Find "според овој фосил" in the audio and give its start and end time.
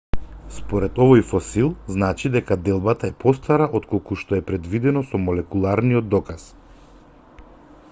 0.53-1.67